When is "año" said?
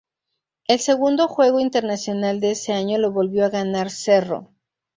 2.73-2.97